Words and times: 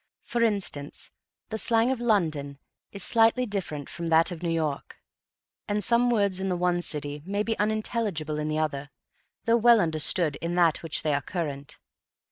For 0.23 0.41
instance, 0.41 1.11
the 1.49 1.59
slang 1.59 1.91
of 1.91 2.01
London 2.01 2.57
is 2.91 3.03
slightly 3.03 3.45
different 3.45 3.87
from 3.87 4.07
that 4.07 4.31
of 4.31 4.41
New 4.41 4.49
York, 4.49 4.99
and 5.67 5.83
some 5.83 6.09
words 6.09 6.39
in 6.39 6.49
the 6.49 6.57
one 6.57 6.81
city 6.81 7.21
may 7.23 7.43
be 7.43 7.55
unintelligible 7.59 8.39
in 8.39 8.47
the 8.47 8.57
other, 8.57 8.89
though 9.45 9.57
well 9.57 9.79
understood 9.79 10.37
in 10.37 10.55
that 10.55 10.77
in 10.79 10.81
which 10.81 11.03
they 11.03 11.13
are 11.13 11.21
current. 11.21 11.77